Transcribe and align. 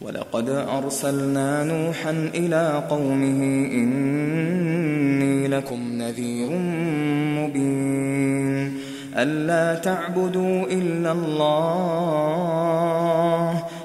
ولقد 0.00 0.48
أرسلنا 0.48 1.64
نوحا 1.64 2.10
إلى 2.34 2.82
قومه 2.90 3.42
إني 3.72 5.48
لكم 5.48 5.80
نذير 5.92 6.50
مبين. 7.38 8.74
ألا 9.16 9.74
تعبدوا 9.74 10.64
إلا 10.70 11.12
الله. 11.12 12.44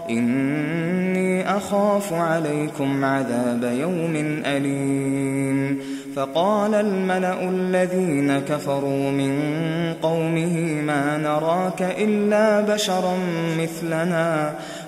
إني 0.09 1.57
أخاف 1.57 2.13
عليكم 2.13 3.05
عذاب 3.05 3.63
يوم 3.63 4.41
أليم. 4.45 5.79
فقال 6.15 6.73
الملأ 6.73 7.49
الذين 7.49 8.39
كفروا 8.39 9.11
من 9.11 9.33
قومه 10.01 10.81
ما 10.81 11.17
نراك 11.17 11.81
إلا 11.81 12.61
بشرا 12.61 13.17
مثلنا. 13.59 14.53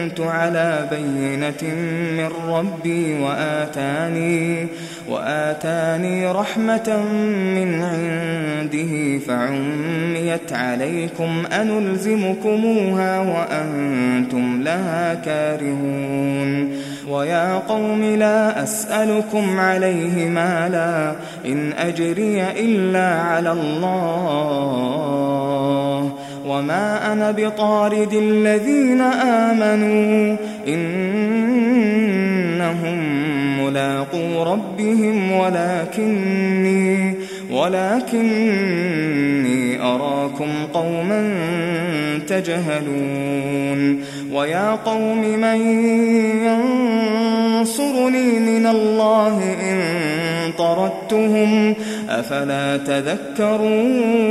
كنت 0.00 0.20
على 0.20 0.88
بينة 0.90 1.74
من 2.16 2.30
ربي 2.48 3.20
وآتاني 3.20 4.66
وآتاني 5.08 6.26
رحمة 6.26 7.02
من 7.54 7.82
عنده 7.82 9.18
فعميت 9.26 10.52
عليكم 10.52 11.44
أنلزمكموها 11.52 13.18
وأنتم 13.20 14.62
لها 14.62 15.14
كارهون 15.14 16.76
ويا 17.08 17.58
قوم 17.58 18.04
لا 18.04 18.62
أسألكم 18.62 19.60
عليه 19.60 20.28
مالا 20.28 21.14
إن 21.46 21.72
أجري 21.72 22.42
إلا 22.50 23.20
على 23.20 23.52
الله 23.52 24.90
وما 26.50 27.12
أنا 27.12 27.30
بطارد 27.30 28.12
الذين 28.12 29.00
آمنوا 29.00 30.36
إنهم 30.68 31.50
ملاقو 33.64 34.42
ربهم 34.42 35.32
ولكني 35.32 37.14
ولكني 37.50 38.90
أراكم 39.82 40.66
قوما 40.74 41.32
تجهلون 42.28 44.04
ويا 44.32 44.70
قوم 44.70 45.20
من 45.40 45.60
ينصرني 47.60 48.38
من 48.38 48.66
الله 48.66 49.54
إن 49.60 49.80
طردتهم 50.58 51.74
أفلا 52.08 52.76
تذكرون 52.76 54.30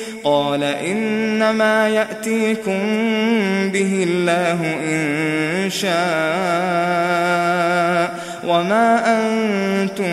قال 0.23 0.63
إنما 0.63 1.89
يأتيكم 1.89 2.79
به 3.73 4.07
الله 4.09 4.59
إن 4.83 5.69
شاء 5.69 5.91
وما 8.47 9.17
أنتم 9.17 10.05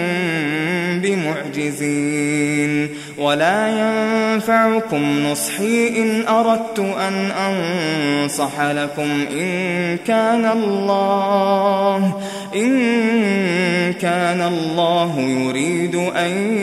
بمعجزين 1.03 2.89
ولا 3.19 3.69
ينفعكم 3.69 5.27
نصحي 5.27 5.89
إن 5.89 6.27
أردت 6.29 6.79
أن 6.79 7.31
أنصح 7.31 8.61
لكم 8.61 9.27
إن 9.31 9.97
كان 10.07 10.45
الله 10.45 12.21
إن 12.55 13.93
كان 13.93 14.43
الله 14.43 15.21
يريد 15.21 15.95
أن 15.95 16.59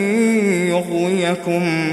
يغويكم 0.68 1.92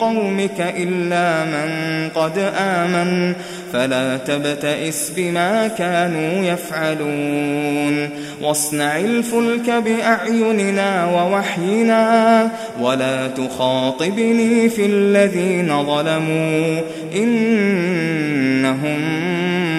قومك 0.00 0.74
إلا 0.78 1.44
من 1.44 1.68
قد 2.14 2.38
آمن 2.58 3.32
فلا 3.72 4.16
تبتئس 4.16 5.12
بما 5.16 5.68
كانوا 5.68 6.44
يفعلون. 6.44 8.10
واصنع 8.42 8.98
الفلك 8.98 9.70
بأعيننا 9.70 11.04
ووحينا 11.04 12.48
ولا 12.80 13.26
تخاطبني 13.28 14.68
في 14.68 14.86
الذين 14.86 15.86
ظلموا 15.86 16.80
إنهم 17.14 19.00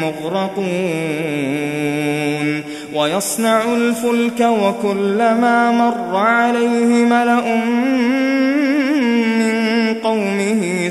مغرقون. 0.01 1.35
ويصنع 2.93 3.63
الفلك 3.63 4.39
وكلما 4.39 5.71
مر 5.71 6.17
عليه 6.17 7.05
ملأ 7.05 7.63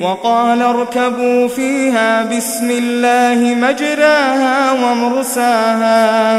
وقال 0.00 0.62
اركبوا 0.62 1.48
فيها 1.48 2.22
بسم 2.22 2.70
الله 2.70 3.54
مجراها 3.54 4.72
ومرساها. 4.72 6.38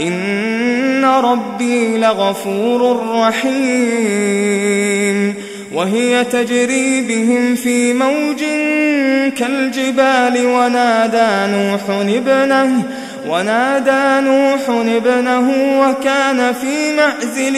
إن 0.00 1.04
ربي 1.04 1.98
لغفور 1.98 3.06
رحيم. 3.14 4.68
وهي 5.74 6.24
تجري 6.24 7.00
بهم 7.00 7.54
في 7.54 7.92
موج 7.94 8.44
كالجبال. 9.38 10.46
ونادى 10.46 11.52
نوح 11.52 11.80
ابنه 11.90 12.82
ونادى 13.28 14.26
نوح 14.28 14.60
ابنه 14.68 15.52
وكان 15.80 16.52
في 16.52 16.92
معزل. 16.96 17.56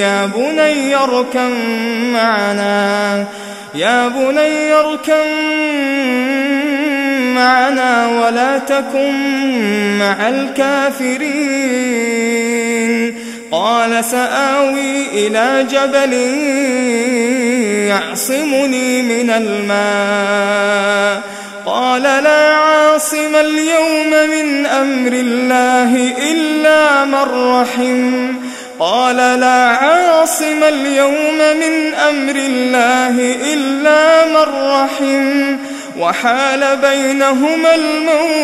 يا 0.00 0.26
بني 0.26 0.94
اركم 0.94 1.50
معنا. 2.12 3.24
يا 3.76 4.08
بني 4.08 4.72
اركم 4.72 5.26
معنا 7.34 8.06
ولا 8.06 8.58
تكن 8.58 9.12
مع 9.98 10.28
الكافرين. 10.28 11.26
قال 13.52 14.04
سآوي 14.04 15.06
إلى 15.12 15.66
جبل 15.70 16.12
يعصمني 17.88 19.02
من 19.02 19.30
الماء. 19.30 21.22
قال 21.66 22.02
لا 22.02 22.54
عاصم 22.54 23.36
اليوم 23.36 24.10
من 24.30 24.66
أمر 24.66 25.12
الله 25.12 26.12
إلا 26.32 27.04
من 27.04 27.22
رحم. 27.52 28.35
قال 28.78 29.16
لا 29.16 29.66
عاصم 29.66 30.64
اليوم 30.64 31.38
من 31.38 31.94
أمر 31.94 32.36
الله 32.36 33.36
إلا 33.52 34.24
من 34.26 34.46
رحم 34.70 35.56
وحال 35.98 36.76
بينهما 36.76 37.74
الموج 37.74 38.36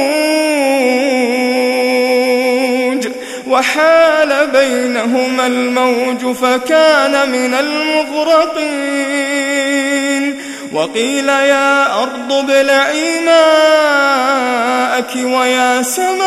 وحال 3.49 4.46
بينهما 4.46 5.46
الموج 5.46 6.37
فكان 6.37 7.31
من 7.31 7.55
المغرقين 7.55 8.93
وقيل 10.73 11.29
يا 11.29 12.02
أرض 12.02 12.32
ابلعي 12.32 13.20
ماءك 13.20 15.11
ويا 15.17 15.82
سماء 15.82 16.23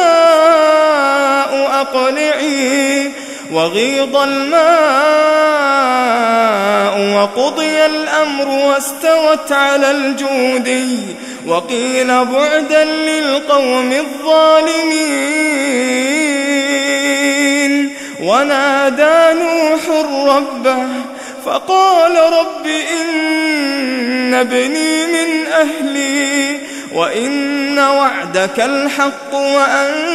أقلعي 1.81 3.11
وغيض 3.51 4.15
الماء 4.15 4.65
وقضي 7.15 7.86
الأمر 7.86 8.47
واستوت 8.47 9.51
على 9.51 9.92
الجودي 9.92 10.97
وقيل 11.47 12.07
بعدا 12.25 12.83
للقوم 12.83 13.92
الظالمين 13.92 15.45
ونادى 18.21 19.39
نوح 19.39 19.81
ربه 20.36 20.88
فقال 21.45 22.15
رب 22.18 22.68
إن 23.01 24.33
ابني 24.33 25.06
من 25.06 25.48
أهلي 25.48 26.59
وإن 26.94 27.80
وعدك 27.80 28.59
الحق 28.59 29.33
وأنت 29.33 30.14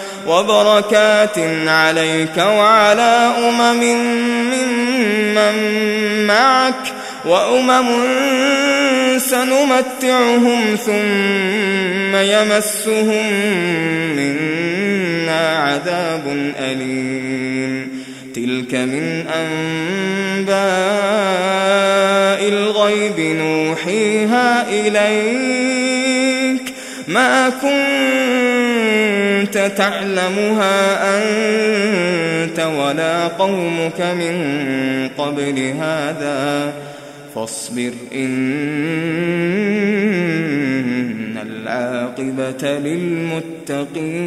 وبركات 0.27 1.39
عليك 1.67 2.37
وعلى 2.37 3.31
أمم 3.37 3.83
ممن 4.53 5.55
معك 6.27 6.93
وأمم 7.25 7.87
سنمتعهم 9.17 10.75
ثم 10.85 12.15
يمسهم 12.15 13.33
منا 14.15 15.57
عذاب 15.57 16.53
أليم. 16.59 18.03
تلك 18.35 18.73
من 18.73 19.25
أنباء 19.27 20.61
الغيب 22.49 23.19
نوحيها 23.19 24.65
إليك. 24.69 26.61
ما 27.07 27.49
كنت 27.49 28.50
تعلمها 29.67 30.77
أنت 31.17 32.59
ولا 32.59 33.27
قومك 33.27 34.01
من 34.01 34.35
قبل 35.17 35.59
هذا 35.59 36.73
فاصبر 37.35 37.91
إن 38.15 38.31
العاقبة 41.37 42.79
للمتقين 42.79 44.21